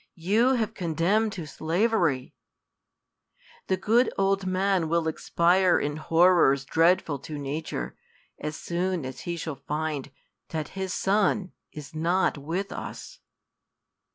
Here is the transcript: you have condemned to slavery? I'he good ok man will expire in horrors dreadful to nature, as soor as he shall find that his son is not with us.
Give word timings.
you 0.17 0.55
have 0.55 0.73
condemned 0.73 1.31
to 1.31 1.45
slavery? 1.45 2.33
I'he 3.69 3.77
good 3.77 4.11
ok 4.17 4.47
man 4.47 4.89
will 4.89 5.07
expire 5.07 5.79
in 5.79 5.97
horrors 5.97 6.65
dreadful 6.65 7.19
to 7.19 7.37
nature, 7.37 7.95
as 8.39 8.55
soor 8.55 8.99
as 9.05 9.19
he 9.29 9.37
shall 9.37 9.57
find 9.67 10.09
that 10.49 10.69
his 10.69 10.91
son 10.91 11.51
is 11.71 11.93
not 11.93 12.35
with 12.35 12.71
us. 12.71 13.19